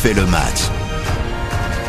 [0.00, 0.70] refait le match.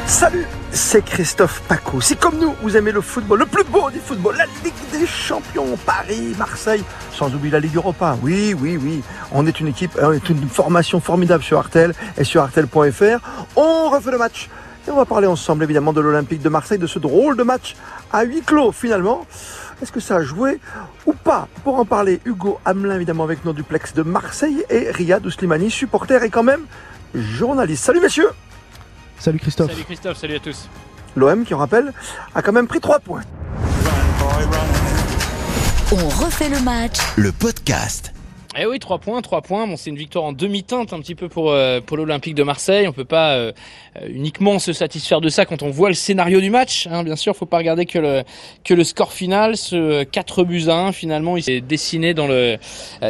[0.05, 2.01] Salut, c'est Christophe Paco.
[2.01, 5.07] Si comme nous, vous aimez le football, le plus beau du football, la Ligue des
[5.07, 6.83] Champions, Paris, Marseille,
[7.13, 8.17] sans oublier la Ligue Europa.
[8.21, 9.01] Oui, oui, oui.
[9.31, 13.19] On est une équipe, on est une formation formidable sur Artel et sur artel.fr.
[13.55, 14.49] On refait le match.
[14.87, 17.77] Et on va parler ensemble évidemment de l'Olympique de Marseille, de ce drôle de match
[18.11, 19.25] à huis clos finalement.
[19.81, 20.59] Est-ce que ça a joué
[21.05, 21.47] ou pas?
[21.63, 26.23] Pour en parler, Hugo Hamelin évidemment avec nos duplex de Marseille et Riyad Ouslimani, supporter
[26.23, 26.61] et quand même
[27.15, 27.83] journaliste.
[27.83, 28.29] Salut messieurs
[29.19, 29.71] Salut Christophe.
[29.71, 30.67] Salut Christophe, salut à tous.
[31.15, 31.93] L'OM, qui on rappelle,
[32.33, 33.21] a quand même pris 3 points.
[35.91, 36.97] On refait le match.
[37.17, 38.13] Le podcast.
[38.59, 39.65] Eh oui, 3 points, 3 points.
[39.65, 42.85] Bon, c'est une victoire en demi-teinte un petit peu pour, euh, pour l'Olympique de Marseille.
[42.85, 43.53] On peut pas euh,
[43.95, 46.85] euh, uniquement se satisfaire de ça quand on voit le scénario du match.
[46.91, 47.05] Hein.
[47.05, 48.23] Bien sûr, faut pas regarder que le,
[48.65, 49.55] que le score final.
[49.55, 52.57] Ce 4 buts à 1, finalement, il s'est dessiné dans le,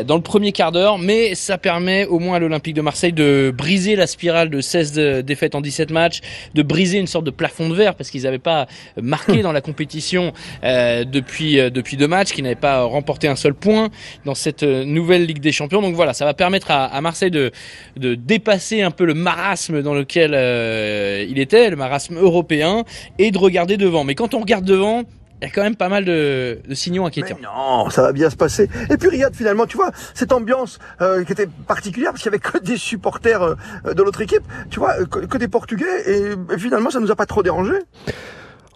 [0.06, 1.00] dans le premier quart d'heure.
[1.00, 5.24] Mais ça permet au moins à l'Olympique de Marseille de briser la spirale de 16
[5.26, 6.22] défaites en 17 matchs,
[6.54, 8.68] de briser une sorte de plafond de verre parce qu'ils n'avaient pas
[9.02, 13.90] marqué dans la compétition depuis, depuis deux matchs, qu'ils n'avaient pas remporté un seul point
[14.24, 15.82] dans cette nouvelle Des Champions.
[15.82, 17.52] Donc voilà, ça va permettre à, Marseille de,
[17.98, 22.84] de, dépasser un peu le marasme dans lequel euh, il était, le marasme européen,
[23.18, 24.04] et de regarder devant.
[24.04, 25.04] Mais quand on regarde devant,
[25.42, 27.38] il y a quand même pas mal de, signaux inquiétants.
[27.42, 28.70] non, ça va bien se passer.
[28.92, 32.36] Et puis Riyad, finalement, tu vois, cette ambiance euh, qui était particulière, parce qu'il y
[32.36, 33.56] avait que des supporters euh,
[33.94, 37.26] de l'autre équipe, tu vois, que, des Portugais, et, et, finalement, ça nous a pas
[37.26, 37.74] trop dérangé.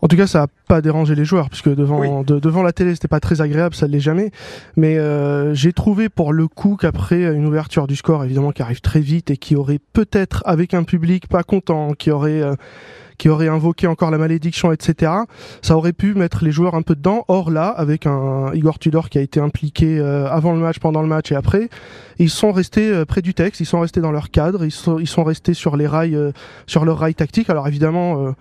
[0.06, 3.08] En tout cas, ça n'a pas dérangé les joueurs, puisque devant, devant la télé, c'était
[3.08, 4.30] pas très agréable, ça ne l'est jamais.
[4.78, 8.82] Mais euh, j'ai trouvé pour le coup qu'après une ouverture du score, évidemment, qui arrive
[8.82, 12.54] très vite et qui aurait peut-être, avec un public pas content, qui aurait euh,
[13.18, 15.12] qui aurait invoqué encore la malédiction, etc.
[15.62, 17.26] Ça aurait pu mettre les joueurs un peu dedans.
[17.28, 21.02] Or là, avec un Igor Tudor qui a été impliqué euh, avant le match, pendant
[21.02, 21.70] le match et après,
[22.20, 25.00] ils sont restés euh, près du texte, ils sont restés dans leur cadre, ils sont,
[25.00, 26.32] ils sont restés sur les rails, euh,
[26.68, 27.50] sur leur rail tactique.
[27.50, 28.34] Alors évidemment,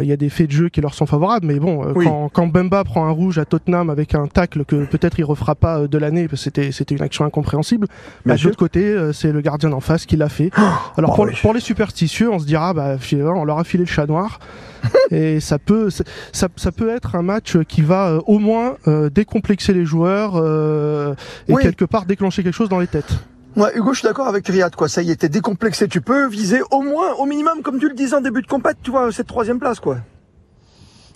[0.00, 2.46] il y a des faits de jeu qui leur sont favorables, mais bon, quand, quand,
[2.46, 5.98] Bemba prend un rouge à Tottenham avec un tacle que peut-être il refera pas de
[5.98, 7.88] l'année, parce que c'était c'était une action incompréhensible.
[8.24, 10.50] Bah, de l'autre côté, c'est le gardien d'en face qui l'a fait.
[10.58, 13.92] Oh, Alors pour, pour les superstitieux, on se dira, bah, on leur a filé le
[13.92, 14.38] chat noir.
[15.10, 19.10] et ça peut, ça, ça, peut être un match qui va euh, au moins euh,
[19.10, 21.14] décomplexer les joueurs euh,
[21.48, 23.12] et quelque part déclencher quelque chose dans les têtes.
[23.56, 24.86] Ouais, Hugo, je suis d'accord avec Riyad, quoi.
[24.86, 25.88] Ça y était décomplexé.
[25.88, 28.76] Tu peux viser au moins, au minimum, comme tu le disais en début de compète,
[28.82, 29.96] tu vois, cette troisième place, quoi.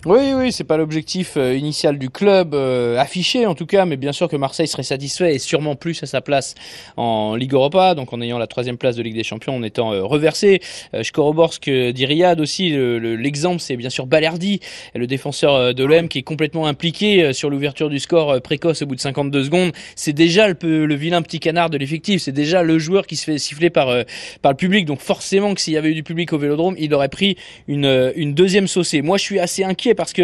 [0.07, 3.97] Oui, oui, c'est pas l'objectif euh, initial du club euh, affiché en tout cas, mais
[3.97, 6.55] bien sûr que Marseille serait satisfait et sûrement plus à sa place
[6.97, 9.93] en Ligue Europa, donc en ayant la troisième place de Ligue des Champions, en étant
[9.93, 10.59] euh, reversé.
[10.91, 12.71] je corrobore ce que dit Riyad aussi.
[12.71, 14.59] L'exemple, c'est bien sûr Balerdi,
[14.95, 18.95] le défenseur de l'OM qui est complètement impliqué sur l'ouverture du score précoce au bout
[18.95, 19.71] de 52 secondes.
[19.95, 22.23] C'est déjà le, le, vilain petit canard de l'effectif.
[22.23, 23.93] C'est déjà le joueur qui se fait siffler par
[24.41, 24.85] par le public.
[24.85, 27.37] Donc forcément que s'il y avait eu du public au Vélodrome, il aurait pris
[27.67, 29.03] une une deuxième saucée.
[29.03, 30.21] Moi, je suis assez inquiet parce que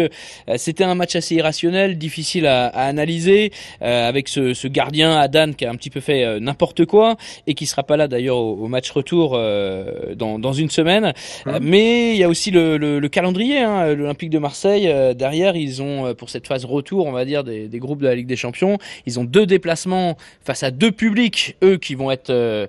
[0.48, 3.52] euh, c'était un match assez irrationnel, difficile à, analyser,
[3.82, 7.54] euh, avec ce, gardien Adan qui a un petit peu fait euh, n'importe quoi et
[7.54, 11.12] qui sera pas là d'ailleurs au, match retour dans, une semaine.
[11.46, 14.92] Hein mais il y a aussi le, calendrier, hein, l'Olympique de Marseille.
[15.14, 18.26] derrière, ils ont pour cette phase retour, on va dire des, groupes de la Ligue
[18.26, 22.68] des Champions, ils ont deux déplacements face à deux publics, eux qui vont être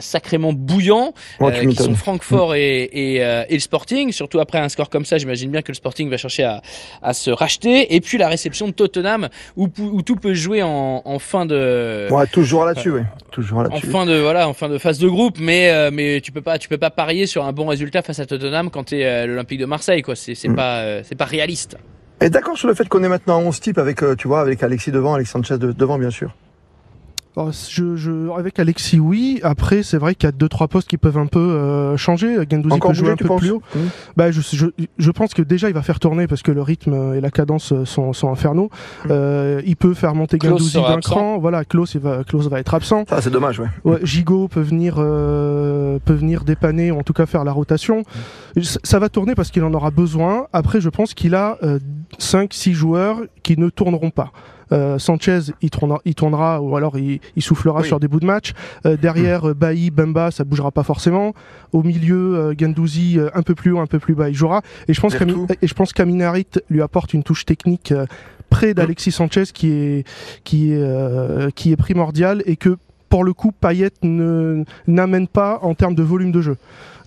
[0.00, 4.12] sacrément bouillants, qui sont Francfort et, et, le Sporting.
[4.12, 7.30] Surtout après un score comme ça, j'imagine bien que le Sporting va chercher à, se
[7.30, 7.94] racheter.
[7.94, 12.08] Et puis la réception de Tottenham où, tout peut jouer en, fin de.
[12.10, 13.02] Ouais, toujours là-dessus, oui.
[13.30, 13.86] Toujours là-dessus.
[13.86, 16.40] En fin de voilà, en fin de phase de groupe, mais euh, mais tu peux
[16.40, 19.04] pas tu peux pas parier sur un bon résultat face à Tottenham quand tu es
[19.04, 20.16] euh, l'Olympique de Marseille, quoi.
[20.16, 20.56] C'est c'est mm.
[20.56, 21.76] pas euh, c'est pas réaliste.
[22.20, 24.90] Et d'accord sur le fait qu'on est maintenant 11 types avec tu vois avec Alexis
[24.90, 26.34] devant, Alexis Sanchez devant, bien sûr.
[27.40, 29.38] Oh, je, je, avec Alexis, oui.
[29.44, 32.34] Après, c'est vrai qu'il y a deux trois postes qui peuvent un peu euh, changer.
[32.50, 33.62] Gendouzi peut jouer un peu plus haut.
[33.76, 33.78] Mmh.
[34.16, 34.66] Bah, je, je,
[34.98, 37.72] je, pense que déjà il va faire tourner parce que le rythme et la cadence
[37.84, 38.70] sont, sont infernaux.
[39.04, 39.08] Mmh.
[39.12, 41.38] Euh, il peut faire monter Gendouzi d'un cran.
[41.38, 43.04] Voilà, Klaus, va, Klaus va être absent.
[43.08, 43.68] Ah, c'est dommage, ouais.
[43.84, 48.02] ouais Gigot peut venir, euh, peut venir dépanner, ou en tout cas faire la rotation.
[48.56, 48.62] Mmh.
[48.82, 50.48] Ça va tourner parce qu'il en aura besoin.
[50.52, 51.56] Après, je pense qu'il a
[52.18, 54.32] 5-6 joueurs qui ne tourneront pas.
[54.72, 58.26] Euh, Sanchez, il tournera, il tournera ou alors il, il soufflera sur des bouts de
[58.26, 58.52] match.
[58.86, 59.52] Euh, derrière, mm.
[59.52, 61.34] Bailly, Bemba, ça bougera pas forcément.
[61.72, 64.62] Au milieu, euh, Gendouzi, un peu plus haut, un peu plus bas, il jouera.
[64.88, 67.92] Et je pense, et je pense qu'Aminarit lui apporte une touche technique
[68.50, 70.06] près d'Alexis Sanchez qui est,
[70.44, 72.76] qui est, qui est primordial et que
[73.08, 76.56] pour le coup, Payet n'amène pas en termes de volume de jeu.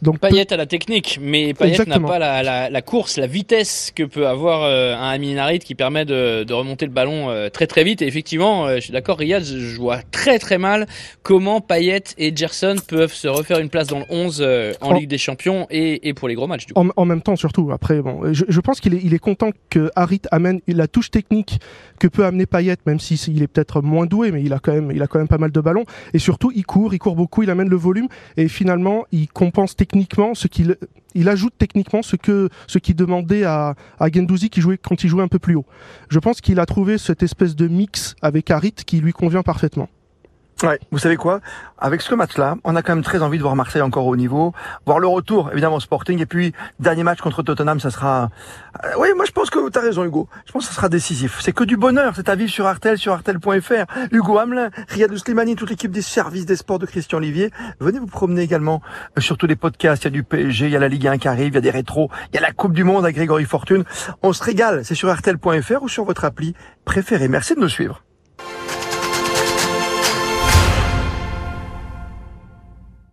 [0.02, 4.02] Donc Payet a la technique, mais Payet n'a pas la, la, course, la vitesse que
[4.02, 7.68] peut avoir euh, un Amin Harit qui permet de, de, remonter le ballon euh, très
[7.68, 8.02] très vite.
[8.02, 10.88] Et effectivement, euh, je suis d'accord, Riyad, je vois très très mal
[11.22, 14.48] comment Payet et Gerson peuvent se refaire une place dans le 11
[14.82, 16.66] en, Ligue des Champions et, et, pour les gros matchs.
[16.66, 16.90] Du coup.
[16.96, 17.72] En, même temps, surtout.
[17.72, 21.12] Après, bon, je, je pense qu'il est, il est content que Harit amène la touche
[21.12, 21.60] technique
[22.00, 24.74] que peut amener Payet, même s'il il est peut-être moins doué, mais il a quand
[24.74, 25.86] même, il a quand même pas mal de ballons.
[26.16, 29.76] Et surtout, il court, il court beaucoup, il amène le volume et finalement, il compense
[29.76, 29.91] techniquement
[30.34, 30.78] ce qu'il
[31.14, 35.10] il ajoute techniquement ce que ce qui demandait à, à Gendouzi qui jouait quand il
[35.10, 35.66] jouait un peu plus haut.
[36.10, 39.90] Je pense qu'il a trouvé cette espèce de mix avec Harit qui lui convient parfaitement.
[40.64, 41.40] Ouais, vous savez quoi?
[41.80, 44.54] Avec ce match-là, on a quand même très envie de voir Marseille encore au niveau,
[44.86, 48.30] voir le retour, évidemment, Sporting, et puis dernier match contre Tottenham, ça sera...
[48.84, 50.30] Euh, oui, moi je pense que tu as raison, Hugo.
[50.46, 51.40] Je pense que ça sera décisif.
[51.42, 53.86] C'est que du bonheur, c'est à vivre sur Artel, sur Artel.fr.
[54.12, 57.50] Hugo Hamelin, Riyad Slimani, toute l'équipe des services des sports de Christian Olivier.
[57.80, 58.84] Venez vous promener également
[59.18, 60.04] euh, sur tous les podcasts.
[60.04, 61.58] Il y a du PSG, il y a la Ligue 1 qui arrive, il y
[61.58, 63.84] a des rétros, il y a la Coupe du Monde à Grégory Fortune.
[64.22, 66.54] On se régale, c'est sur Artel.fr ou sur votre appli
[66.86, 67.30] préférée.
[67.30, 68.04] Merci de nous suivre.